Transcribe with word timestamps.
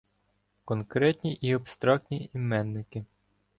Конкретні 0.65 1.33
і 1.33 1.53
абстрактні 1.53 2.29
іменники 2.33 3.05